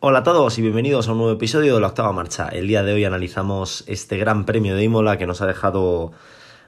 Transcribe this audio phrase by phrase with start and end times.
[0.00, 2.48] Hola a todos y bienvenidos a un nuevo episodio de la octava marcha.
[2.50, 6.12] El día de hoy analizamos este gran premio de Imola que nos ha dejado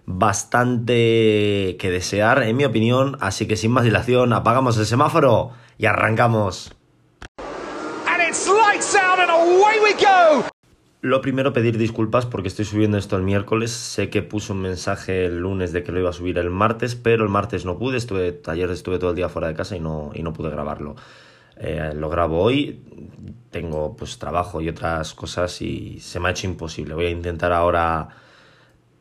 [0.04, 5.87] bastante que desear, en mi opinión, así que sin más dilación, apagamos el semáforo y
[5.87, 6.74] arrancamos.
[11.00, 13.70] Lo primero, pedir disculpas porque estoy subiendo esto el miércoles.
[13.70, 16.96] Sé que puse un mensaje el lunes de que lo iba a subir el martes,
[16.96, 17.96] pero el martes no pude.
[17.96, 20.96] Estuve, ayer estuve todo el día fuera de casa y no, y no pude grabarlo.
[21.62, 22.82] Eh, lo grabo hoy,
[23.50, 26.94] tengo pues trabajo y otras cosas y se me ha hecho imposible.
[26.94, 28.08] Voy a intentar ahora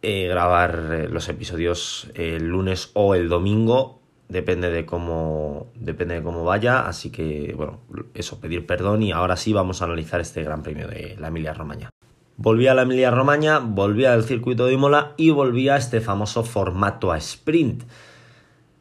[0.01, 6.23] eh, grabar eh, los episodios el lunes o el domingo, depende de cómo depende de
[6.23, 7.79] cómo vaya, así que bueno,
[8.13, 11.53] eso pedir perdón y ahora sí vamos a analizar este Gran Premio de la Emilia
[11.53, 11.89] Romagna.
[12.35, 16.43] Volví a la Emilia Romagna, volví al circuito de Imola y volví a este famoso
[16.43, 17.83] formato a sprint.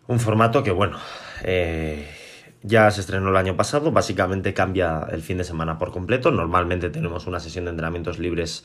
[0.07, 0.97] Un formato que bueno,
[1.43, 2.09] eh,
[2.63, 6.31] ya se estrenó el año pasado, básicamente cambia el fin de semana por completo.
[6.31, 8.65] Normalmente tenemos una sesión de entrenamientos libres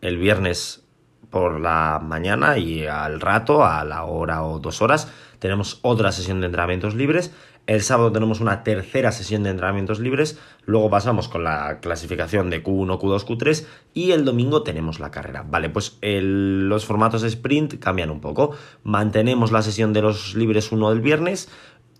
[0.00, 0.84] el viernes
[1.30, 6.40] por la mañana y al rato, a la hora o dos horas, tenemos otra sesión
[6.40, 7.32] de entrenamientos libres.
[7.68, 12.62] El sábado tenemos una tercera sesión de entrenamientos libres, luego pasamos con la clasificación de
[12.62, 15.44] Q1, Q2, Q3 y el domingo tenemos la carrera.
[15.48, 18.56] Vale, pues los formatos de sprint cambian un poco.
[18.82, 21.48] Mantenemos la sesión de los libres 1 del viernes,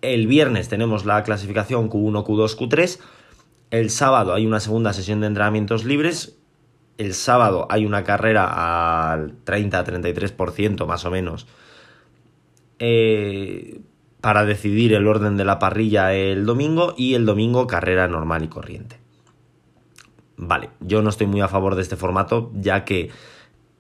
[0.03, 2.99] el viernes tenemos la clasificación Q1, Q2, Q3.
[3.71, 6.39] El sábado hay una segunda sesión de entrenamientos libres.
[6.99, 11.47] El sábado hay una carrera al 30-33% más o menos.
[12.79, 13.81] Eh,
[14.21, 16.95] para decidir el orden de la parrilla el domingo.
[16.97, 18.99] Y el domingo carrera normal y corriente.
[20.37, 23.11] Vale, yo no estoy muy a favor de este formato ya que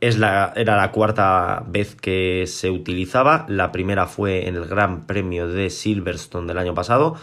[0.02, 3.46] era la cuarta vez que se utilizaba.
[3.48, 7.14] La primera fue en el Gran Premio de Silverstone del año pasado,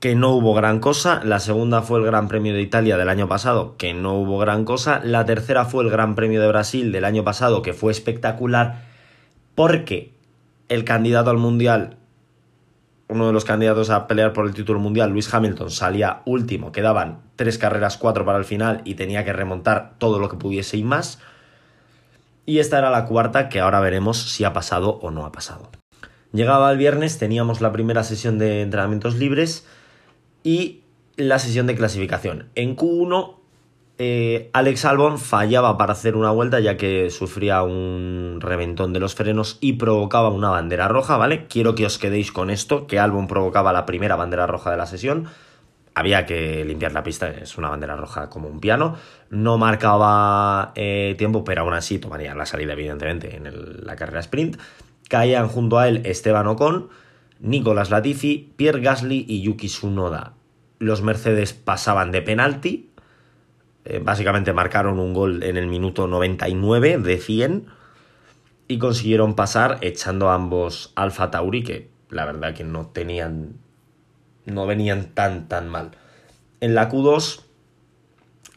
[0.00, 1.22] que no hubo gran cosa.
[1.22, 4.64] La segunda fue el Gran Premio de Italia del año pasado, que no hubo gran
[4.64, 5.00] cosa.
[5.04, 8.82] La tercera fue el Gran Premio de Brasil del año pasado, que fue espectacular,
[9.54, 10.12] porque
[10.68, 11.96] el candidato al Mundial,
[13.06, 16.72] uno de los candidatos a pelear por el título mundial, Luis Hamilton, salía último.
[16.72, 20.76] Quedaban tres carreras, cuatro para el final y tenía que remontar todo lo que pudiese
[20.76, 21.20] y más.
[22.46, 25.70] Y esta era la cuarta que ahora veremos si ha pasado o no ha pasado.
[26.32, 29.66] Llegaba el viernes, teníamos la primera sesión de entrenamientos libres
[30.42, 30.82] y
[31.16, 32.48] la sesión de clasificación.
[32.56, 33.36] En Q1,
[33.98, 39.14] eh, Alex Albon fallaba para hacer una vuelta ya que sufría un reventón de los
[39.14, 41.46] frenos y provocaba una bandera roja, ¿vale?
[41.46, 44.86] Quiero que os quedéis con esto, que Albon provocaba la primera bandera roja de la
[44.86, 45.28] sesión
[45.94, 48.96] había que limpiar la pista, es una bandera roja como un piano.
[49.30, 54.58] No marcaba eh, tiempo, pero aún así tomaría la salida, evidentemente, en la carrera sprint.
[55.08, 56.88] Caían junto a él Esteban Ocon,
[57.38, 60.34] Nicolas Latifi, Pierre Gasly y Yuki Tsunoda.
[60.80, 62.90] Los Mercedes pasaban de penalti.
[63.84, 67.66] Eh, básicamente marcaron un gol en el minuto 99 de 100
[68.66, 73.63] y consiguieron pasar echando a ambos Alfa Tauri, que la verdad que no tenían
[74.46, 75.92] no venían tan tan mal.
[76.60, 77.42] En la Q2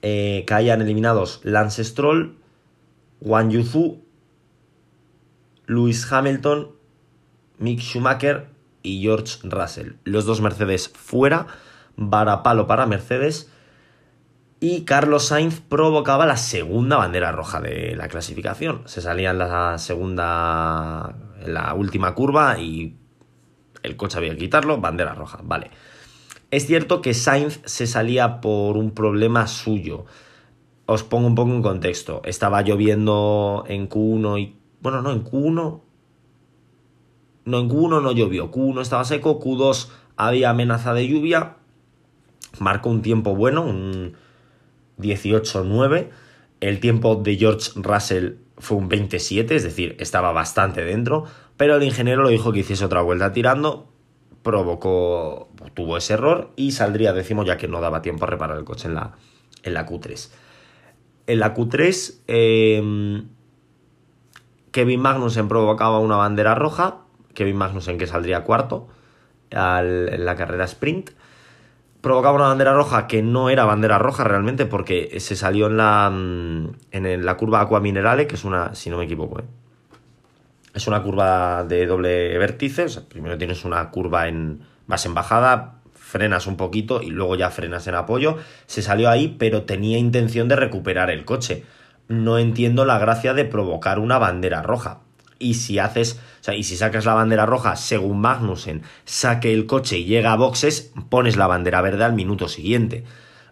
[0.02, 2.38] eh, caían eliminados Lance Stroll,
[3.22, 4.04] Wang Yuzu,
[5.66, 6.72] Lewis Hamilton,
[7.58, 8.48] Mick Schumacher
[8.84, 9.94] y George Russell.
[10.04, 11.48] Los dos Mercedes fuera,
[11.96, 13.52] varapalo para Mercedes.
[14.60, 18.82] Y Carlos Sainz provocaba la segunda bandera roja de la clasificación.
[18.86, 22.98] Se salía en la segunda, en la última curva y
[23.84, 25.72] el coche había que quitarlo, bandera roja, vale.
[26.52, 30.06] Es cierto que Sainz se salía por un problema suyo.
[30.86, 32.22] Os pongo un poco en contexto.
[32.24, 34.56] Estaba lloviendo en Q1 y...
[34.80, 35.82] Bueno, no, en Q1...
[37.46, 38.52] No, en Q1 no llovió.
[38.52, 41.58] Q1 estaba seco, Q2 había amenaza de lluvia.
[42.60, 44.14] Marcó un tiempo bueno, un
[45.00, 46.10] 18-9.
[46.60, 51.26] El tiempo de George Russell fue un 27, es decir, estaba bastante dentro,
[51.58, 53.88] pero el ingeniero lo dijo que hiciese otra vuelta tirando,
[54.44, 58.64] provocó, tuvo ese error y saldría décimo ya que no daba tiempo a reparar el
[58.64, 59.14] coche en la,
[59.64, 60.30] en la Q3.
[61.28, 63.28] En la Q3, em,
[64.72, 67.00] Kevin Magnussen provocaba una bandera roja,
[67.34, 68.88] Kevin Magnussen que saldría cuarto
[69.50, 71.12] en la carrera sprint
[72.02, 76.10] provocaba una bandera roja que no era bandera roja realmente porque se salió en la,
[76.10, 79.44] mm, en la curva Aqua Minerale, que es una, si no me equivoco, ¿eh?
[80.78, 82.88] Es una curva de doble vértice.
[83.02, 87.88] primero tienes una curva en, vas en bajada, frenas un poquito y luego ya frenas
[87.88, 88.38] en apoyo.
[88.68, 91.66] Se salió ahí, pero tenía intención de recuperar el coche.
[92.08, 95.00] No entiendo la gracia de provocar una bandera roja
[95.40, 99.66] y si haces, o sea, y si sacas la bandera roja según Magnussen saque el
[99.66, 103.04] coche y llega a boxes, pones la bandera verde al minuto siguiente.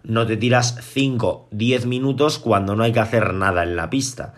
[0.04, 4.36] no te tiras 5, 10 minutos cuando no hay que hacer nada en la pista.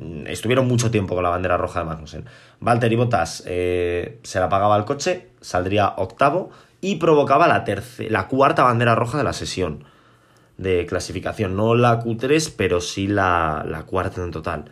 [0.00, 2.24] Mm, estuvieron mucho tiempo con la bandera roja de Magnussen.
[2.60, 6.50] Valtteri Bottas eh, se la pagaba al coche, saldría octavo
[6.80, 7.64] y provocaba la,
[8.08, 9.84] la cuarta bandera roja de la sesión
[10.56, 11.54] de clasificación.
[11.54, 14.64] No la Q3, pero sí la, la cuarta en total.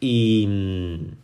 [0.00, 1.14] Y, mm,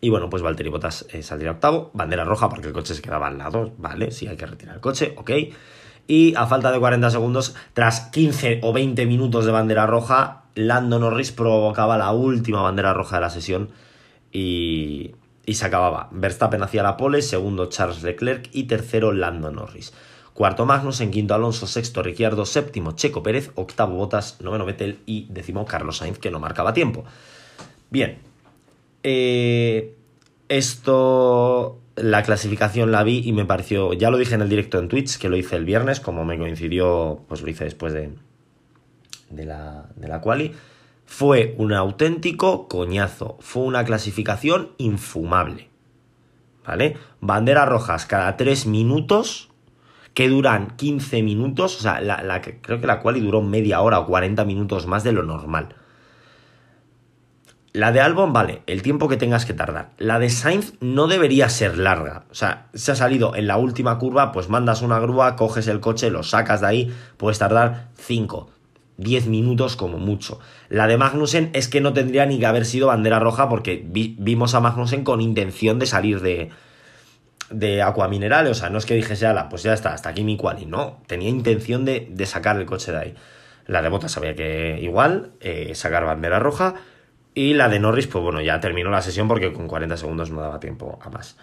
[0.00, 3.26] y bueno, pues Valtteri Bottas eh, saldría octavo, bandera roja porque el coche se quedaba
[3.26, 5.30] al lado, vale, sí hay que retirar el coche, ok.
[6.08, 10.98] Y a falta de 40 segundos, tras 15 o 20 minutos de bandera roja, Lando
[10.98, 13.68] Norris provocaba la última bandera roja de la sesión
[14.32, 15.12] y,
[15.44, 16.08] y se acababa.
[16.10, 19.92] Verstappen hacía la pole, segundo Charles Leclerc y tercero Lando Norris.
[20.32, 25.26] Cuarto Magnus, en quinto Alonso, sexto Ricciardo, séptimo Checo Pérez, octavo Botas, noveno Vettel y
[25.30, 27.04] décimo Carlos Sainz, que no marcaba tiempo.
[27.90, 28.18] Bien,
[29.02, 29.94] eh,
[30.48, 34.88] esto, la clasificación la vi y me pareció, ya lo dije en el directo en
[34.88, 38.10] Twitch, que lo hice el viernes, como me coincidió, pues lo hice después de,
[39.30, 40.52] de la, de la quali.
[41.06, 45.68] Fue un auténtico coñazo, fue una clasificación infumable.
[46.66, 46.98] ¿Vale?
[47.20, 49.48] Banderas rojas cada 3 minutos,
[50.12, 54.06] que duran 15 minutos, o sea, la, creo que la quali duró media hora o
[54.06, 55.76] 40 minutos más de lo normal.
[57.72, 59.90] La de Albon, vale, el tiempo que tengas que tardar.
[59.98, 62.24] La de Sainz no debería ser larga.
[62.30, 65.80] O sea, se ha salido en la última curva, pues mandas una grúa, coges el
[65.80, 68.50] coche, lo sacas de ahí, puedes tardar 5,
[68.96, 70.40] 10 minutos como mucho.
[70.70, 74.54] La de Magnussen es que no tendría ni que haber sido bandera roja porque vimos
[74.54, 76.50] a Magnussen con intención de salir de,
[77.50, 78.46] de agua mineral.
[78.46, 80.66] O sea, no es que dijese, ala, pues ya está, hasta aquí mi quali.
[80.66, 83.14] No, tenía intención de, sacar el coche de ahí.
[83.66, 86.74] La de Bottas sabía que igual, eh, sacar bandera roja.
[87.34, 90.40] Y la de Norris, pues bueno, ya terminó la sesión porque con 40 segundos no
[90.40, 91.36] daba tiempo a más.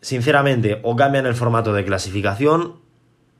[0.00, 2.76] Sinceramente, o cambian el formato de clasificación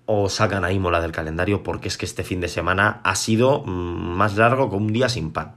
[0.07, 3.63] o sacan a Imola del calendario porque es que este fin de semana ha sido
[3.65, 5.57] mm, más largo que un día sin pan.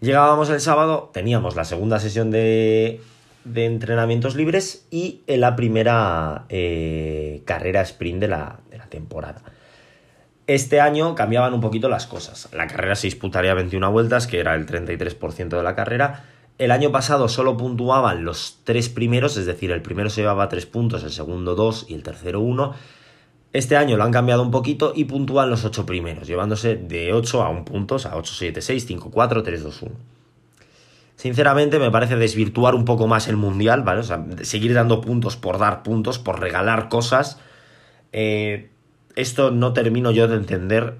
[0.00, 3.00] Llegábamos el sábado, teníamos la segunda sesión de,
[3.44, 9.40] de entrenamientos libres y la primera eh, carrera sprint de la, de la temporada.
[10.46, 12.48] Este año cambiaban un poquito las cosas.
[12.52, 16.24] La carrera se disputaría 21 vueltas, que era el 33% de la carrera.
[16.58, 20.64] El año pasado solo puntuaban los tres primeros, es decir, el primero se llevaba 3
[20.66, 22.74] puntos, el segundo 2 y el tercero 1.
[23.52, 27.42] Este año lo han cambiado un poquito y puntúan los 8 primeros, llevándose de 8
[27.42, 29.92] a 1 puntos, a 8, 7, 6, 5, 4, 3, 2, 1.
[31.16, 34.00] Sinceramente me parece desvirtuar un poco más el mundial, ¿vale?
[34.00, 37.38] O sea, seguir dando puntos por dar puntos, por regalar cosas.
[38.12, 38.70] Eh,
[39.16, 40.98] esto no termino yo de entender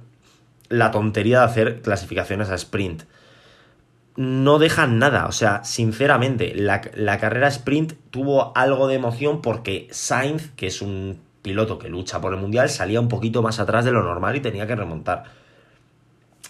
[0.68, 3.04] la tontería de hacer clasificaciones a sprint.
[4.16, 10.50] No dejan nada, o sea, sinceramente, la, carrera sprint tuvo algo de emoción porque Sainz,
[10.56, 13.92] que es un piloto que lucha por el mundial, salía un poquito más atrás de
[13.92, 15.24] lo normal y tenía que remontar.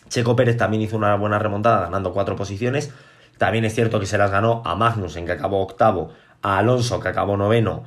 [0.08, 2.92] Checo Pérez también hizo una buena remontada, ganando cuatro posiciones.
[3.36, 7.00] También es cierto que se las ganó a Magnus, en que acabó octavo, a Alonso,
[7.00, 7.82] que acabó noveno,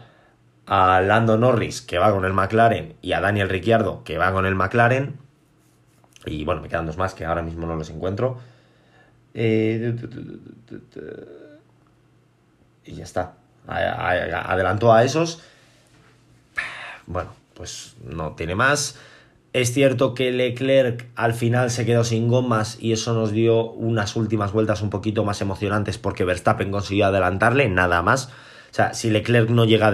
[0.69, 4.45] a Lando Norris, que va con el McLaren, y a Daniel Ricciardo, que va con
[4.45, 5.18] el McLaren.
[6.25, 8.38] Y bueno, me quedan dos más que ahora mismo no los encuentro.
[9.33, 9.95] Eh,
[12.86, 13.33] y ya está.
[13.68, 15.42] Adelantó a esos.
[17.07, 19.00] Bueno, pues no tiene más.
[19.54, 24.15] Es cierto que Leclerc al final se quedó sin gomas y eso nos dio unas
[24.15, 28.29] últimas vueltas un poquito más emocionantes porque Verstappen consiguió adelantarle, nada más.
[28.71, 29.91] O sea, si Leclerc no llega a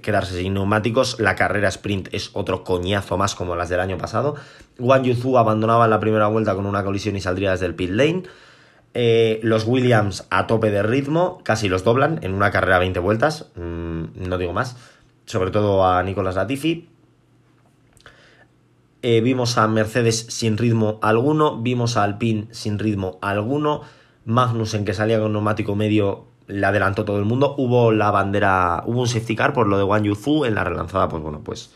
[0.00, 4.36] quedarse sin neumáticos, la carrera sprint es otro coñazo más como las del año pasado.
[4.78, 8.22] Wang Yuzu abandonaba la primera vuelta con una colisión y saldría desde el pit lane.
[8.94, 13.50] Eh, los Williams a tope de ritmo, casi los doblan en una carrera 20 vueltas,
[13.54, 14.78] mm, no digo más,
[15.26, 16.88] sobre todo a Nicolás Latifi.
[19.02, 23.82] Eh, vimos a Mercedes sin ritmo alguno, vimos a Alpine sin ritmo alguno,
[24.24, 27.54] Magnussen que salía con neumático medio le adelantó todo el mundo.
[27.58, 31.08] Hubo la bandera, hubo un safety car por lo de Wang Yuzu en la relanzada,
[31.08, 31.70] pues bueno, pues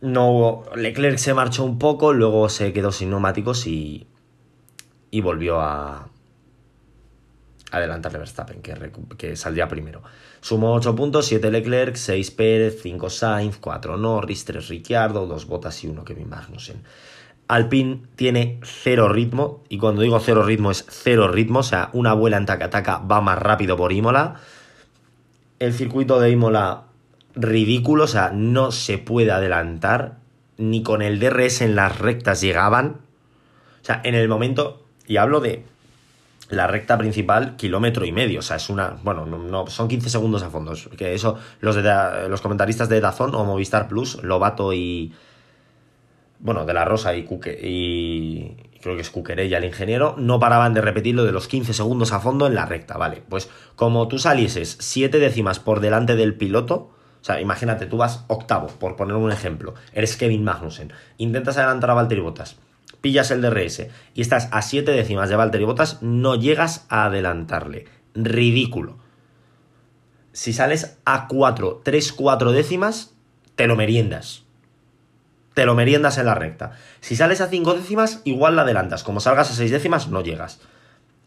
[0.00, 4.06] no hubo, Leclerc se marchó un poco, luego se quedó sin neumáticos y,
[5.22, 6.08] volvió a
[7.70, 10.02] adelantarle Verstappen, que, que saldría primero.
[10.40, 15.82] Sumó 8 puntos, 7 Leclerc, 6 Pérez, 5 Sainz, 4 Norris, 3 Ricciardo, 2 Bottas
[15.82, 16.82] y 1 Kevin Magnussen.
[17.48, 22.12] Alpine tiene cero ritmo, y cuando digo cero ritmo es cero ritmo, o sea, una
[22.12, 24.36] vuela en Takataka va más rápido por Imola.
[25.58, 26.84] El circuito de Imola
[27.34, 30.16] ridículo, o sea, no se puede adelantar,
[30.58, 32.98] ni con el DRS en las rectas llegaban.
[33.80, 35.64] O sea, en el momento, y hablo de
[36.50, 40.42] la recta principal, kilómetro y medio, o sea, es una, bueno, no, son 15 segundos
[40.42, 45.12] a fondo, que eso los, los comentaristas de Dazón o Movistar Plus, Lobato y
[46.40, 50.74] bueno, de la Rosa y, Cuque, y creo que es Cuquerella el ingeniero, no paraban
[50.74, 53.22] de repetirlo de los 15 segundos a fondo en la recta, ¿vale?
[53.28, 56.90] Pues como tú salieses 7 décimas por delante del piloto,
[57.20, 61.90] o sea, imagínate, tú vas octavo, por poner un ejemplo, eres Kevin Magnussen, intentas adelantar
[61.90, 62.56] a Valtteri Bottas,
[63.00, 67.86] pillas el DRS y estás a 7 décimas de Valtteri Bottas, no llegas a adelantarle.
[68.14, 68.98] Ridículo.
[70.32, 73.14] Si sales a 4, 3, 4 décimas,
[73.54, 74.47] te lo meriendas
[75.58, 76.70] te lo meriendas en la recta.
[77.00, 79.02] Si sales a 5 décimas, igual la adelantas.
[79.02, 80.60] Como salgas a 6 décimas, no llegas.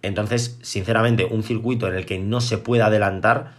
[0.01, 3.51] Entonces, sinceramente, un circuito en el que no se puede adelantar,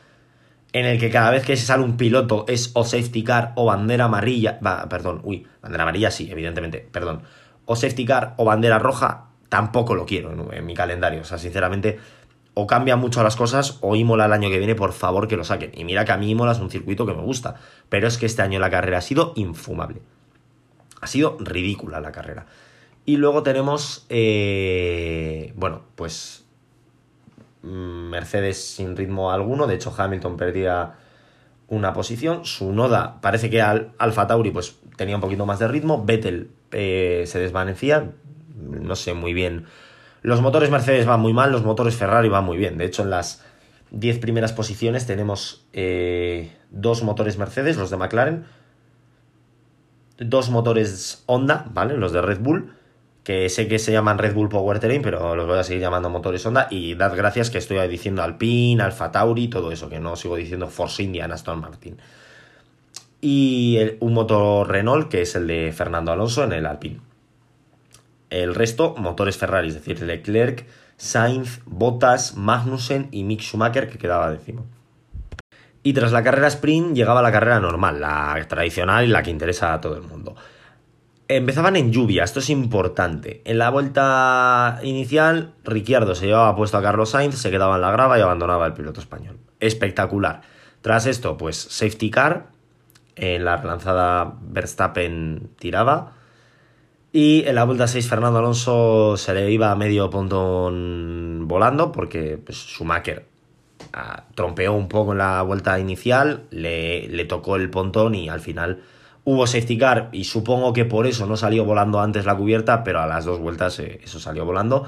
[0.72, 3.66] en el que cada vez que se sale un piloto es o safety car o
[3.66, 7.20] bandera amarilla, va, perdón, uy, bandera amarilla sí, evidentemente, perdón,
[7.66, 11.20] o safety car o bandera roja, tampoco lo quiero en, en mi calendario.
[11.20, 11.98] O sea, sinceramente,
[12.54, 15.44] o cambian mucho las cosas o Imola el año que viene, por favor, que lo
[15.44, 15.72] saquen.
[15.74, 17.56] Y mira que a mí Imola es un circuito que me gusta,
[17.90, 20.00] pero es que este año la carrera ha sido infumable.
[21.02, 22.46] Ha sido ridícula la carrera.
[23.04, 26.46] Y luego tenemos, eh, bueno, pues
[27.62, 29.66] mm, Mercedes sin ritmo alguno.
[29.66, 30.94] De hecho, Hamilton perdía
[31.68, 32.44] una posición.
[32.46, 36.04] Su Noda parece que al, Alfa Tauri pues, tenía un poquito más de ritmo.
[36.04, 38.12] Vettel eh, se desvanecía.
[38.56, 39.66] No sé muy bien.
[40.22, 42.78] Los motores Mercedes van muy mal, los motores Ferrari van muy bien.
[42.78, 43.44] De hecho, en las
[43.90, 48.44] 10 primeras posiciones tenemos eh, dos motores Mercedes, los de McLaren,
[50.24, 51.96] dos motores Honda, ¿vale?
[51.96, 52.74] Los de Red Bull,
[53.24, 56.44] que sé que se llaman Red Bull Powertrain, pero los voy a seguir llamando motores
[56.44, 56.68] Honda.
[56.70, 60.68] Y dad gracias que estoy diciendo Alpine, Alfa Tauri, todo eso, que no sigo diciendo
[60.68, 61.98] Force India, Aston Martin.
[63.20, 67.00] Y un motor Renault, que es el de Fernando Alonso en el Alpine.
[68.30, 74.30] El resto, motores Ferrari, es decir, Leclerc, Sainz, Bottas, Magnussen y Mick Schumacher, que quedaba
[74.30, 74.64] décimo.
[75.82, 79.74] Y tras la carrera sprint llegaba la carrera normal, la tradicional y la que interesa
[79.74, 80.36] a todo el mundo.
[81.26, 83.42] Empezaban en lluvia, esto es importante.
[83.44, 87.90] En la vuelta inicial, Ricciardo se llevaba puesto a Carlos Sainz, se quedaba en la
[87.90, 89.38] grava y abandonaba el piloto español.
[89.58, 90.42] Espectacular.
[90.82, 92.48] Tras esto, pues safety car,
[93.16, 96.12] en la relanzada Verstappen tiraba.
[97.12, 102.38] Y en la vuelta 6 Fernando Alonso se le iba a medio pontón volando porque
[102.42, 103.31] pues, Schumacher
[104.34, 108.82] trompeó un poco en la vuelta inicial, le, tocó el pontón y al final
[109.24, 113.00] hubo safety car y supongo que por eso no salió volando antes la cubierta, pero
[113.00, 114.86] a las dos vueltas eh, eso salió volando.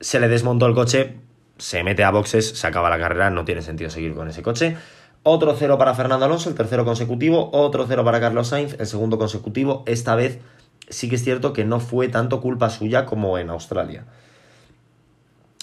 [0.00, 1.16] Se le desmontó el coche,
[1.58, 4.76] se mete a boxes, se acaba la carrera, no tiene sentido seguir con ese coche.
[5.24, 9.18] Otro cero para Fernando Alonso, el tercero consecutivo, otro cero para Carlos Sainz, el segundo
[9.18, 9.84] consecutivo.
[9.86, 10.40] Esta vez
[10.88, 14.04] sí que es cierto que no fue tanto culpa suya como en Australia.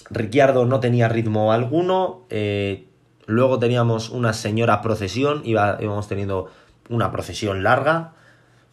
[0.09, 2.25] Ricciardo no tenía ritmo alguno.
[2.29, 2.87] Eh,
[3.25, 6.51] luego teníamos una señora procesión, íbamos teniendo
[6.89, 8.13] una procesión larga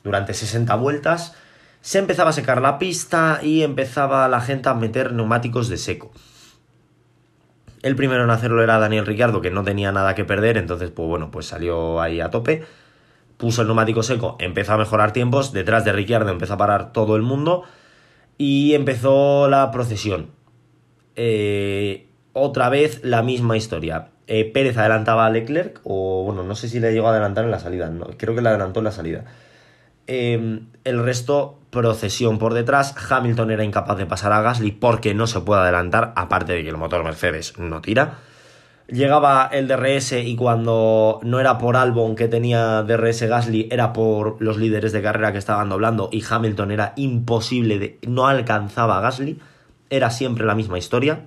[0.02, 1.34] durante 60 vueltas.
[1.80, 6.10] Se empezaba a secar la pista y empezaba la gente a meter neumáticos de seco.
[7.82, 11.08] El primero en hacerlo era Daniel Ricciardo, que no tenía nada que perder, entonces, pues
[11.08, 12.64] bueno, pues salió ahí a tope.
[13.36, 15.52] Puso el neumático seco, empezó a mejorar tiempos.
[15.52, 17.64] Detrás de Ricciardo empezó a parar todo el mundo.
[18.38, 20.35] Y empezó la procesión.
[21.16, 24.08] Eh, otra vez la misma historia.
[24.26, 27.50] Eh, Pérez adelantaba a Leclerc, o bueno, no sé si le llegó a adelantar en
[27.50, 29.24] la salida, no, creo que le adelantó en la salida.
[30.06, 32.94] Em, el resto, procesión por detrás.
[33.10, 36.70] Hamilton era incapaz de pasar a Gasly porque no se puede adelantar, aparte de que
[36.70, 38.18] el motor Mercedes no tira.
[38.88, 44.40] Llegaba el DRS y cuando no era por Albon que tenía DRS Gasly, era por
[44.40, 49.00] los líderes de carrera que estaban doblando y Hamilton era imposible, de, no alcanzaba a
[49.00, 49.40] Gasly
[49.90, 51.26] era siempre la misma historia.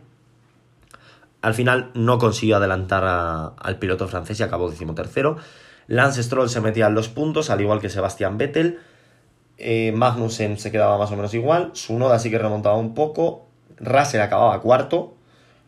[1.42, 3.04] Al final no consiguió adelantar
[3.58, 5.38] al piloto francés y acabó decimotercero.
[5.88, 8.80] Lance Stroll se metía en los puntos, al igual que Sebastián Vettel.
[9.58, 11.72] Eh, Magnussen se quedaba más o menos igual.
[11.74, 13.48] Su Noda sí que remontaba un poco.
[13.78, 15.16] Russell acababa cuarto.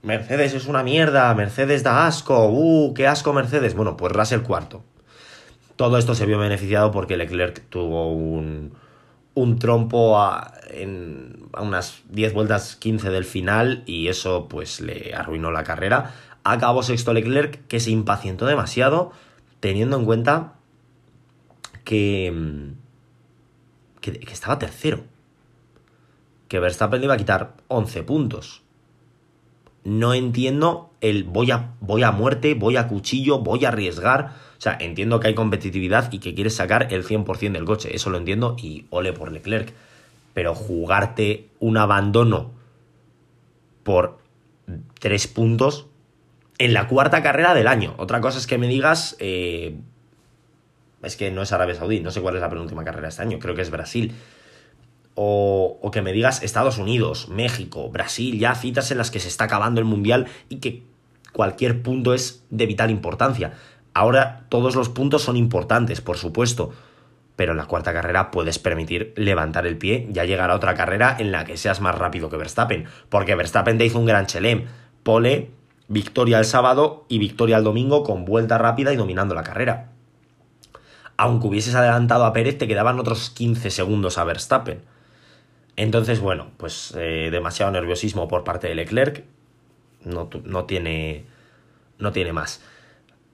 [0.03, 1.33] Mercedes es una mierda.
[1.33, 2.49] Mercedes da asco.
[2.49, 3.73] Uh, qué asco Mercedes.
[3.75, 4.83] Bueno, pues Russell cuarto.
[5.75, 8.73] Todo esto se vio beneficiado porque Leclerc tuvo un,
[9.33, 15.13] un trompo a, en, a unas 10 vueltas 15 del final y eso pues le
[15.13, 16.13] arruinó la carrera.
[16.43, 19.11] Acabó sexto Leclerc que se impacientó demasiado
[19.59, 20.53] teniendo en cuenta
[21.83, 22.73] que,
[24.01, 25.03] que, estaba tercero.
[26.47, 28.63] Que Verstappen le iba a quitar 11 puntos.
[29.83, 34.63] No entiendo el voy a, voy a muerte, voy a cuchillo, voy a arriesgar o
[34.63, 38.19] sea, entiendo que hay competitividad y que quieres sacar el 100% del coche, eso lo
[38.19, 39.73] entiendo y ole por Leclerc.
[40.33, 42.51] Pero jugarte un abandono
[43.83, 44.19] por
[44.99, 45.87] tres puntos
[46.57, 47.95] en la cuarta carrera del año.
[47.97, 49.75] Otra cosa es que me digas, eh,
[51.01, 53.39] es que no es Arabia Saudí, no sé cuál es la penúltima carrera este año,
[53.39, 54.13] creo que es Brasil.
[55.15, 59.27] O, o, que me digas Estados Unidos, México, Brasil, ya citas en las que se
[59.27, 60.83] está acabando el Mundial y que
[61.33, 63.53] cualquier punto es de vital importancia.
[63.93, 66.71] Ahora todos los puntos son importantes, por supuesto,
[67.41, 71.31] pero en la cuarta carrera puedes permitir levantar el pie, ya llegará otra carrera en
[71.31, 74.65] la que seas más rápido que Verstappen, porque Verstappen te hizo un gran chelem,
[75.01, 75.49] pole,
[75.87, 79.89] victoria el sábado y victoria el domingo con vuelta rápida y dominando la carrera.
[81.17, 84.83] Aunque hubieses adelantado a Pérez, te quedaban otros 15 segundos a Verstappen.
[85.75, 89.23] Entonces, bueno, pues eh, demasiado nerviosismo por parte de Leclerc.
[90.03, 90.27] No,
[90.65, 91.25] tiene,
[91.97, 92.61] no tiene más.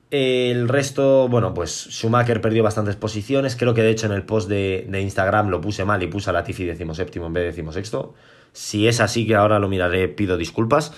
[0.09, 3.57] El resto, bueno, pues Schumacher perdió bastantes posiciones.
[3.57, 6.33] Creo que de hecho en el post de, Instagram lo puse mal y puse a
[6.33, 8.13] Latifi decimoséptimo en vez de decimosexto.
[8.53, 10.93] Si es así que ahora lo miraré, pido disculpas.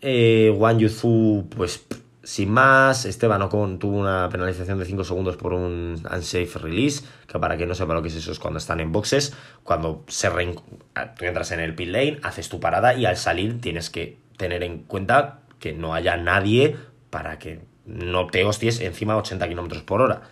[0.00, 1.84] Eh, Wang Yuzu, pues
[2.22, 3.06] sin más.
[3.06, 7.04] Esteban Ocon tuvo una penalización de 5 segundos por un unsafe release.
[7.26, 9.34] Que para que no sepa lo que es eso, es cuando están en boxes.
[9.64, 13.90] Cuando se tú entras en el pit lane, haces tu parada y al salir tienes
[13.90, 16.76] que tener en cuenta que no haya nadie
[17.10, 20.22] para que no te hosties encima a 80 km por hora.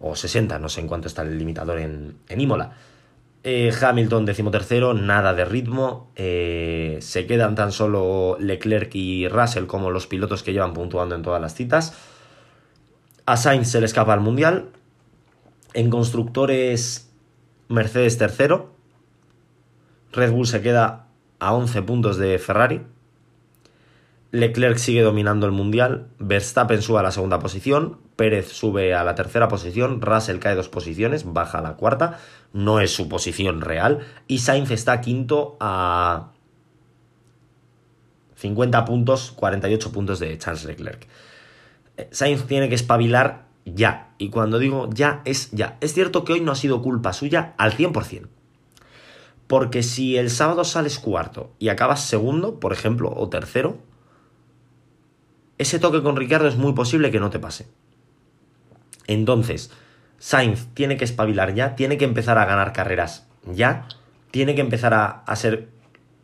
[0.00, 2.72] O 60, no sé en cuánto está el limitador en, en Imola.
[3.44, 6.10] Eh, Hamilton decimotercero, nada de ritmo.
[6.16, 11.22] Eh, se quedan tan solo Leclerc y Russell como los pilotos que llevan puntuando en
[11.22, 11.94] todas las citas.
[13.26, 14.70] A Sainz se le escapa al Mundial.
[15.74, 17.10] En constructores,
[17.68, 18.74] Mercedes tercero.
[20.12, 21.06] Red Bull se queda
[21.38, 22.82] a 11 puntos de Ferrari.
[24.30, 29.14] Leclerc sigue dominando el mundial, Verstappen sube a la segunda posición, Pérez sube a la
[29.14, 32.18] tercera posición, Russell cae dos posiciones, baja a la cuarta,
[32.52, 36.32] no es su posición real, y Sainz está quinto a
[38.36, 41.06] 50 puntos, 48 puntos de Charles Leclerc.
[41.96, 45.78] Eh, Sainz tiene que espabilar ya, y cuando digo ya es ya.
[45.80, 48.28] Es cierto que hoy no ha sido culpa suya al 100%.
[49.46, 53.78] Porque si el sábado sales cuarto y acabas segundo, por ejemplo, o tercero,
[55.58, 57.66] ese toque con Ricardo es muy posible que no te pase.
[59.06, 59.70] Entonces,
[60.18, 63.88] Sainz tiene que espabilar ya, tiene que empezar a ganar carreras ya,
[64.30, 65.68] tiene que empezar a, ser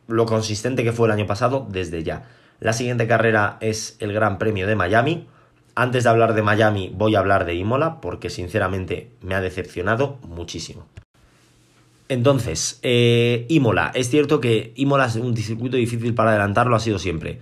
[0.06, 2.28] lo consistente que fue el año pasado desde ya.
[2.60, 5.26] La siguiente carrera es el Gran Premio de Miami.
[5.74, 10.18] Antes de hablar de Miami voy a hablar de Imola porque sinceramente me ha decepcionado
[10.22, 10.86] muchísimo.
[12.08, 13.90] Entonces, eh, Imola.
[13.94, 17.40] Es cierto que Imola es un circuito difícil para adelantarlo, ha sido siempre.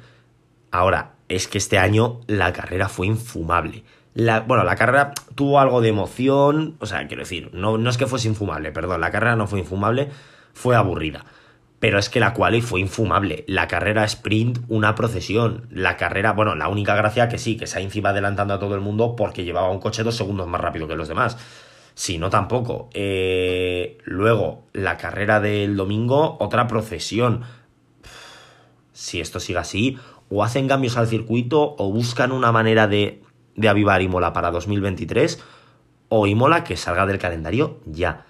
[0.70, 3.85] Ahora, es que este año la carrera fue infumable.
[4.14, 7.97] La, bueno, la carrera tuvo algo de emoción, o sea, quiero decir, no, no es
[7.97, 10.11] que fuese infumable, perdón, la carrera no fue infumable,
[10.53, 11.25] fue aburrida.
[11.81, 13.45] Pero es que la quali fue infumable.
[13.49, 15.66] La carrera sprint, una procesión.
[15.73, 18.81] La carrera, bueno, la única gracia que sí, que Sainz iba adelantando a todo el
[18.81, 21.38] mundo porque llevaba un coche dos segundos más rápido que los demás.
[21.95, 22.88] Si no, tampoco.
[22.95, 27.42] Eh, luego, la carrera del domingo, otra procesión.
[28.92, 29.99] Si esto sigue así,
[30.33, 33.23] o hacen cambios al circuito o buscan una manera de,
[33.68, 35.38] avivar Imola para 2023
[36.09, 38.25] o Imola que salga del calendario ya.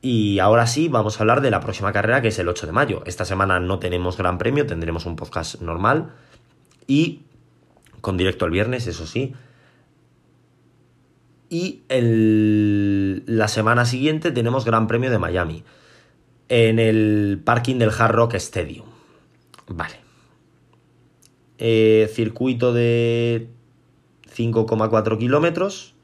[0.00, 2.72] Y ahora sí, vamos a hablar de la próxima carrera que es el 8 de
[2.72, 3.02] mayo.
[3.04, 6.14] Esta semana no tenemos gran premio, tendremos un podcast normal
[6.86, 7.22] y
[8.00, 9.34] con directo el viernes, eso sí.
[11.50, 15.62] Y el, la semana siguiente tenemos Gran Premio de Miami
[16.48, 18.86] en el parking del Hard Rock Stadium.
[19.68, 20.05] Vale.
[21.58, 23.48] Eh, circuito de
[24.34, 25.94] 5,4 kilómetros.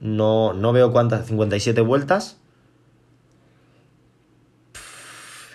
[0.00, 2.38] No, no veo cuántas, 57 vueltas.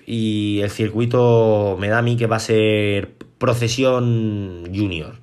[0.06, 5.16] Y el circuito me da a mí que va a ser procesión junior.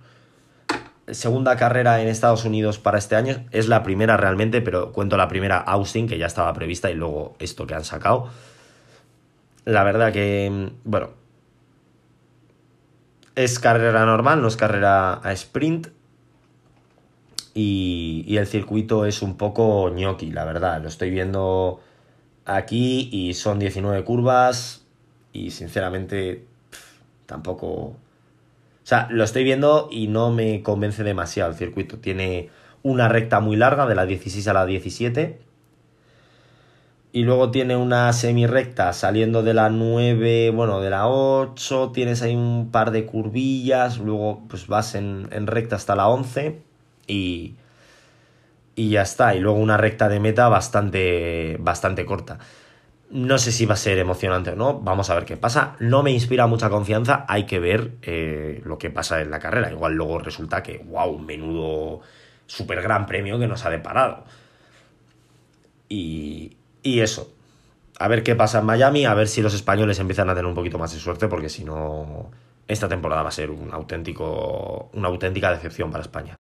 [1.09, 3.45] Segunda carrera en Estados Unidos para este año.
[3.53, 7.37] Es la primera realmente, pero cuento la primera Austin, que ya estaba prevista, y luego
[7.39, 8.29] esto que han sacado.
[9.65, 11.11] La verdad que, bueno,
[13.35, 15.89] es carrera normal, no es carrera a sprint.
[17.55, 20.83] Y, el circuito es un poco ñoqui, la verdad.
[20.83, 21.81] Lo estoy viendo
[22.45, 24.85] aquí y son 19 curvas
[25.33, 26.47] y sinceramente
[27.27, 27.67] tampoco...
[27.67, 31.99] O sea, lo estoy viendo y no me convence demasiado el circuito.
[31.99, 32.51] Tiene
[32.83, 35.52] una recta muy larga de la 16 a la 17
[37.13, 42.23] y luego tiene una semi recta saliendo de la 9, bueno, de la 8, tienes
[42.23, 46.63] ahí un par de curvillas, luego pues vas en, recta hasta la 11
[47.07, 47.55] y,
[48.75, 52.39] y ya está, y luego una recta de meta bastante, bastante corta.
[53.11, 55.77] No sé si va a ser emocionante o no, vamos a ver qué pasa.
[55.81, 59.71] No me inspira mucha confianza, hay que ver eh, lo que pasa en la carrera.
[59.71, 62.01] Igual luego resulta que, wow, menudo
[62.47, 64.25] super gran premio que nos ha deparado.
[65.91, 67.33] Y, y eso.
[67.99, 70.55] a ver qué pasa en Miami, a ver si los españoles empiezan a tener un
[70.55, 72.31] poquito más de suerte, porque si no,
[72.67, 76.37] esta temporada va a ser un auténtico, una auténtica decepción para España.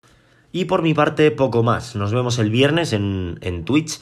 [0.51, 1.95] Y por mi parte, poco más.
[1.95, 3.99] Nos vemos el viernes en, en Twitch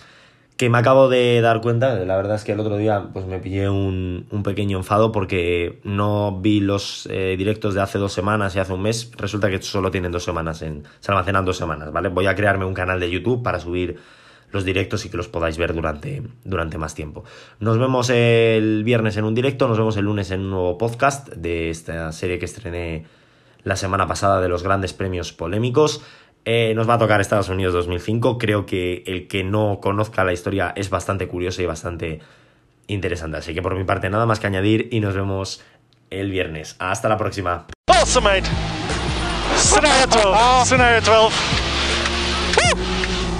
[0.58, 3.40] que me acabo de dar cuenta, la verdad es que el otro día pues me
[3.40, 8.56] pillé un, un pequeño enfado porque no vi los eh, directos de hace dos semanas
[8.56, 11.92] y hace un mes, resulta que solo tienen dos semanas, en, se almacenan dos semanas,
[11.92, 12.08] ¿vale?
[12.08, 14.00] Voy a crearme un canal de YouTube para subir
[14.56, 17.24] los directos y que los podáis ver durante, durante más tiempo.
[17.60, 21.30] Nos vemos el viernes en un directo, nos vemos el lunes en un nuevo podcast
[21.30, 23.06] de esta serie que estrené
[23.64, 26.02] la semana pasada de los grandes premios polémicos.
[26.46, 28.38] Eh, nos va a tocar Estados Unidos 2005.
[28.38, 32.22] Creo que el que no conozca la historia es bastante curioso y bastante
[32.88, 33.38] interesante.
[33.38, 35.64] Así que por mi parte nada más que añadir y nos vemos
[36.12, 36.76] el viernes.
[36.80, 37.66] Hasta la próxima.
[37.88, 38.50] Awesome, mate.
[39.58, 40.66] Scenario 12.
[40.66, 41.65] Scenario 12.